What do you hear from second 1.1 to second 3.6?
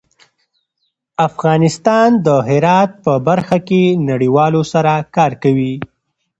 افغانستان د هرات په برخه